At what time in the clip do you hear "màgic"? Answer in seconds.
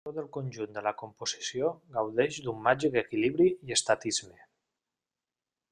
2.69-2.99